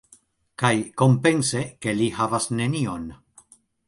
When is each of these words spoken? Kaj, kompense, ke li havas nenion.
Kaj, 0.61 0.69
kompense, 1.01 1.61
ke 1.87 1.93
li 1.99 2.07
havas 2.21 2.47
nenion. 2.61 3.05